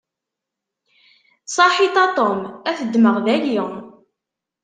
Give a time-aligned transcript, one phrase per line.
[1.55, 3.59] Saḥit a Tom, ad t-ddmeɣ dayi.